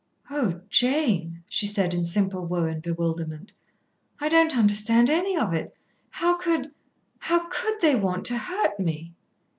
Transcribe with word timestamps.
"Oh 0.31 0.61
Jane!" 0.67 1.43
she 1.47 1.67
said 1.67 1.93
in 1.93 2.03
simple 2.05 2.43
woe 2.43 2.65
and 2.65 2.81
bewilderment. 2.81 3.53
"I 4.19 4.29
don't 4.29 4.57
understand 4.57 5.11
any 5.11 5.37
of 5.37 5.53
it. 5.53 5.75
How 6.09 6.37
could 6.37 6.71
how 7.19 7.47
could 7.49 7.79
they 7.81 7.93
want 7.95 8.25
to 8.25 8.37
hurt 8.39 8.79
me!" 8.79 9.13